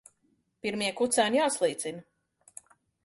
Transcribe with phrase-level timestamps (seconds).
[0.65, 2.03] Pirmie kucēni jāslīcina.